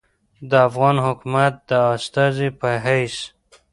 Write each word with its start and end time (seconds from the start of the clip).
د 0.49 0.51
افغان 0.67 0.97
حکومت 1.05 1.53
د 1.69 1.71
استازي 1.95 2.49
پۀ 2.59 2.71
حېث 2.85 3.15